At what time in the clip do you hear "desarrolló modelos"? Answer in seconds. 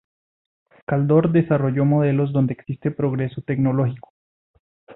1.31-2.33